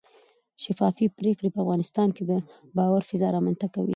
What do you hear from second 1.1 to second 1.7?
پرېکړې په